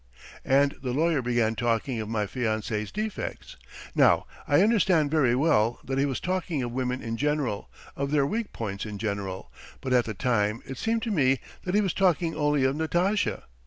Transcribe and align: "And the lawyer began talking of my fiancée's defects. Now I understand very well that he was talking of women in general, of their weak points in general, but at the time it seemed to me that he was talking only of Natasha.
"And 0.43 0.77
the 0.81 0.93
lawyer 0.93 1.21
began 1.21 1.53
talking 1.55 1.99
of 2.01 2.09
my 2.09 2.25
fiancée's 2.25 2.91
defects. 2.91 3.55
Now 3.93 4.25
I 4.47 4.63
understand 4.63 5.11
very 5.11 5.35
well 5.35 5.79
that 5.83 5.99
he 5.99 6.07
was 6.07 6.19
talking 6.19 6.63
of 6.63 6.71
women 6.71 7.03
in 7.03 7.17
general, 7.17 7.69
of 7.95 8.09
their 8.09 8.25
weak 8.25 8.51
points 8.51 8.83
in 8.83 8.97
general, 8.97 9.51
but 9.79 9.93
at 9.93 10.05
the 10.05 10.15
time 10.15 10.63
it 10.65 10.79
seemed 10.79 11.03
to 11.03 11.11
me 11.11 11.39
that 11.65 11.75
he 11.75 11.81
was 11.81 11.93
talking 11.93 12.33
only 12.35 12.63
of 12.63 12.75
Natasha. 12.75 13.43